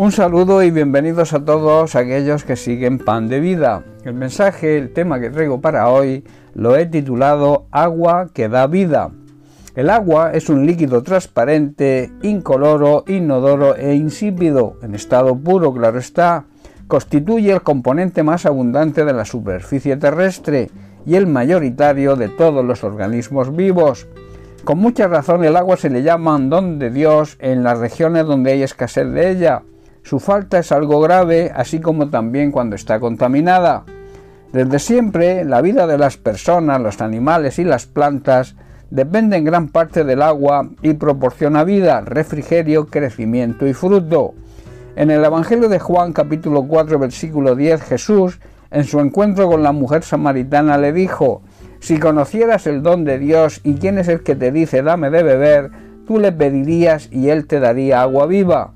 [0.00, 3.82] Un saludo y bienvenidos a todos aquellos que siguen Pan de Vida.
[4.04, 6.22] El mensaje, el tema que traigo para hoy,
[6.54, 9.10] lo he titulado Agua que da vida.
[9.74, 16.44] El agua es un líquido transparente, incoloro, inodoro e insípido, en estado puro, claro está.
[16.86, 20.70] Constituye el componente más abundante de la superficie terrestre
[21.06, 24.06] y el mayoritario de todos los organismos vivos.
[24.62, 28.52] Con mucha razón el agua se le llama don de Dios en las regiones donde
[28.52, 29.64] hay escasez de ella
[30.02, 33.84] su falta es algo grave, así como también cuando está contaminada.
[34.52, 38.56] Desde siempre, la vida de las personas, los animales y las plantas
[38.90, 44.34] depende en gran parte del agua y proporciona vida, refrigerio, crecimiento y fruto.
[44.96, 49.72] En el Evangelio de Juan capítulo 4 versículo 10 Jesús, en su encuentro con la
[49.72, 51.42] mujer samaritana, le dijo,
[51.80, 55.22] Si conocieras el don de Dios y quién es el que te dice dame de
[55.22, 55.70] beber,
[56.06, 58.72] tú le pedirías y él te daría agua viva.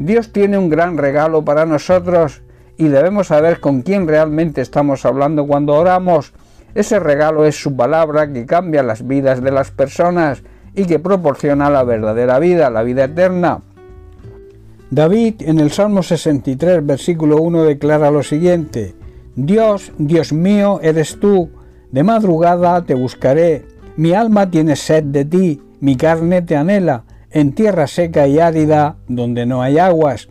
[0.00, 2.40] Dios tiene un gran regalo para nosotros
[2.78, 6.32] y debemos saber con quién realmente estamos hablando cuando oramos.
[6.74, 10.42] Ese regalo es su palabra que cambia las vidas de las personas
[10.74, 13.60] y que proporciona la verdadera vida, la vida eterna.
[14.90, 18.94] David en el Salmo 63, versículo 1 declara lo siguiente,
[19.36, 21.50] Dios, Dios mío, eres tú,
[21.92, 27.52] de madrugada te buscaré, mi alma tiene sed de ti, mi carne te anhela, en
[27.52, 30.28] tierra seca y árida donde no hay aguas.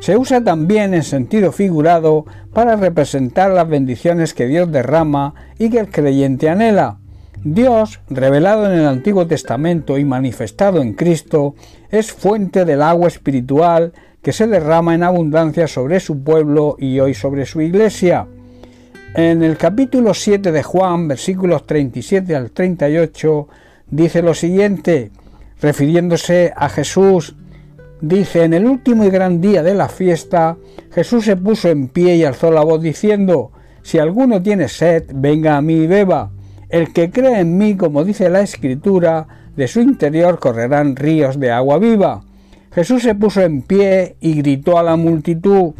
[0.00, 5.78] Se usa también en sentido figurado para representar las bendiciones que Dios derrama y que
[5.80, 6.98] el creyente anhela.
[7.42, 11.54] Dios, revelado en el Antiguo Testamento y manifestado en Cristo,
[11.90, 17.14] es fuente del agua espiritual que se derrama en abundancia sobre su pueblo y hoy
[17.14, 18.26] sobre su iglesia.
[19.14, 23.48] En el capítulo 7 de Juan, versículos 37 al 38,
[23.90, 25.10] dice lo siguiente,
[25.60, 27.34] refiriéndose a Jesús,
[28.00, 30.56] dice, en el último y gran día de la fiesta,
[30.92, 35.56] Jesús se puso en pie y alzó la voz diciendo, si alguno tiene sed, venga
[35.56, 36.30] a mí y beba.
[36.68, 41.50] El que cree en mí, como dice la Escritura, de su interior correrán ríos de
[41.50, 42.22] agua viva.
[42.72, 45.72] Jesús se puso en pie y gritó a la multitud,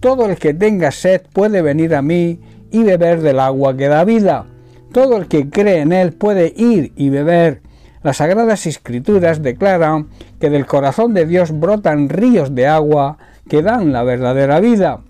[0.00, 2.40] Todo el que tenga sed puede venir a mí
[2.70, 4.46] y beber del agua que da vida.
[4.92, 7.62] Todo el que cree en él puede ir y beber.
[8.02, 10.08] Las Sagradas Escrituras declaran
[10.40, 13.18] que del corazón de Dios brotan ríos de agua
[13.48, 15.00] que dan la verdadera vida.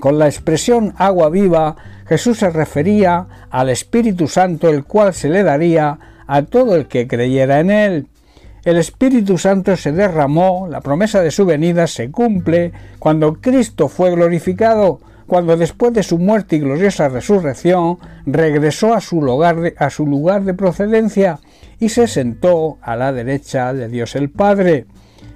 [0.00, 1.76] Con la expresión agua viva,
[2.06, 7.06] Jesús se refería al Espíritu Santo, el cual se le daría a todo el que
[7.06, 8.06] creyera en él.
[8.64, 14.10] El Espíritu Santo se derramó, la promesa de su venida se cumple cuando Cristo fue
[14.10, 19.90] glorificado, cuando después de su muerte y gloriosa resurrección regresó a su lugar de, a
[19.90, 21.38] su lugar de procedencia
[21.80, 24.86] y se sentó a la derecha de Dios el Padre.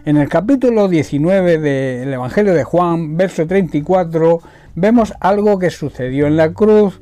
[0.05, 4.41] En el capítulo 19 del Evangelio de Juan, verso 34,
[4.75, 7.01] vemos algo que sucedió en la cruz.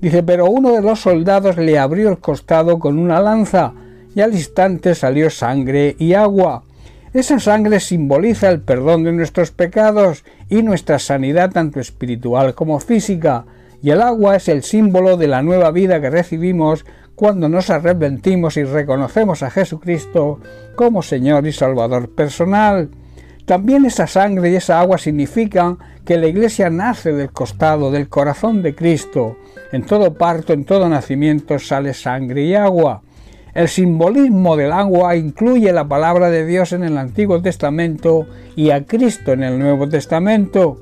[0.00, 3.74] Dice, pero uno de los soldados le abrió el costado con una lanza
[4.14, 6.64] y al instante salió sangre y agua.
[7.12, 13.44] Esa sangre simboliza el perdón de nuestros pecados y nuestra sanidad tanto espiritual como física,
[13.82, 18.56] y el agua es el símbolo de la nueva vida que recibimos cuando nos arrepentimos
[18.56, 20.40] y reconocemos a Jesucristo
[20.76, 22.90] como Señor y Salvador personal.
[23.44, 28.62] También esa sangre y esa agua significan que la iglesia nace del costado, del corazón
[28.62, 29.36] de Cristo.
[29.72, 33.02] En todo parto, en todo nacimiento sale sangre y agua.
[33.54, 38.26] El simbolismo del agua incluye la palabra de Dios en el Antiguo Testamento
[38.56, 40.78] y a Cristo en el Nuevo Testamento.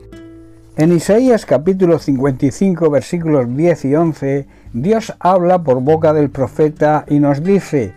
[0.77, 7.21] En Isaías capítulo 55 versículos 10 y 11, Dios habla por boca del profeta y
[7.21, 7.95] nos dice,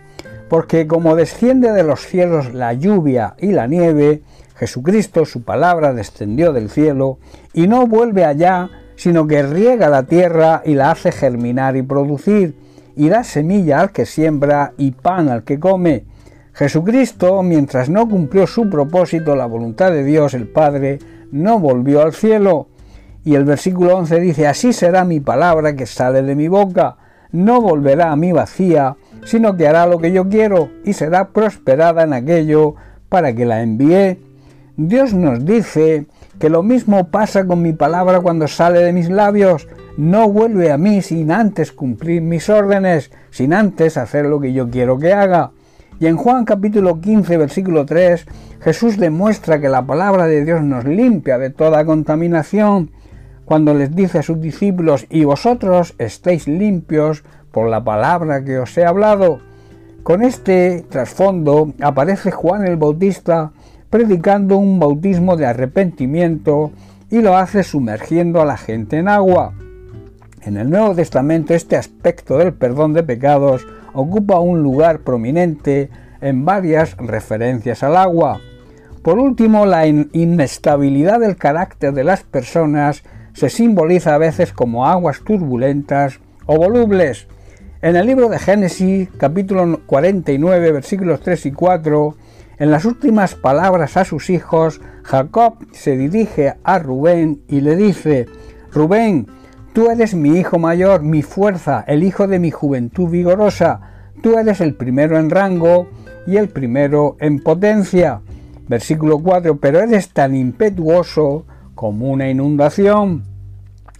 [0.48, 4.22] porque como desciende de los cielos la lluvia y la nieve,
[4.54, 7.18] Jesucristo, su palabra, descendió del cielo
[7.52, 12.54] y no vuelve allá, sino que riega la tierra y la hace germinar y producir,
[12.96, 16.04] y da semilla al que siembra y pan al que come.
[16.52, 20.98] Jesucristo, mientras no cumplió su propósito, la voluntad de Dios el Padre,
[21.30, 22.68] no volvió al cielo.
[23.24, 26.96] Y el versículo 11 dice, así será mi palabra que sale de mi boca,
[27.32, 32.02] no volverá a mí vacía, sino que hará lo que yo quiero y será prosperada
[32.02, 32.74] en aquello
[33.08, 34.18] para que la envíe.
[34.76, 36.06] Dios nos dice
[36.38, 39.68] que lo mismo pasa con mi palabra cuando sale de mis labios,
[40.00, 44.70] no vuelve a mí sin antes cumplir mis órdenes, sin antes hacer lo que yo
[44.70, 45.50] quiero que haga.
[45.98, 48.26] Y en Juan capítulo 15, versículo 3,
[48.62, 52.92] Jesús demuestra que la palabra de Dios nos limpia de toda contaminación,
[53.44, 58.78] cuando les dice a sus discípulos, y vosotros estéis limpios por la palabra que os
[58.78, 59.40] he hablado.
[60.02, 63.52] Con este trasfondo aparece Juan el Bautista
[63.90, 66.70] predicando un bautismo de arrepentimiento
[67.10, 69.52] y lo hace sumergiendo a la gente en agua.
[70.42, 75.90] En el Nuevo Testamento este aspecto del perdón de pecados ocupa un lugar prominente
[76.22, 78.40] en varias referencias al agua.
[79.02, 83.02] Por último, la inestabilidad del carácter de las personas
[83.34, 87.26] se simboliza a veces como aguas turbulentas o volubles.
[87.82, 92.16] En el libro de Génesis, capítulo 49, versículos 3 y 4,
[92.58, 98.26] en las últimas palabras a sus hijos, Jacob se dirige a Rubén y le dice,
[98.72, 99.26] Rubén,
[99.72, 103.80] tú eres mi hijo mayor, mi fuerza, el hijo de mi juventud vigorosa,
[104.22, 105.88] tú eres el primero en rango
[106.26, 108.20] y el primero en potencia.
[108.68, 111.44] Versículo 4, pero eres tan impetuoso
[111.74, 113.24] como una inundación.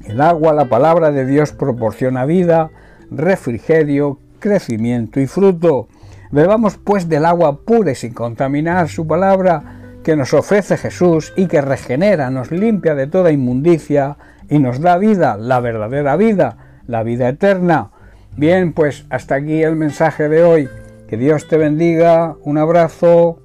[0.04, 2.70] El agua, la palabra de Dios, proporciona vida,
[3.10, 5.88] refrigerio, crecimiento y fruto.
[6.30, 11.46] Bebamos pues del agua pura y sin contaminar su palabra que nos ofrece Jesús y
[11.46, 14.16] que regenera, nos limpia de toda inmundicia
[14.50, 17.92] y nos da vida, la verdadera vida, la vida eterna.
[18.36, 20.68] Bien, pues hasta aquí el mensaje de hoy.
[21.08, 22.36] Que Dios te bendiga.
[22.42, 23.40] Un abrazo.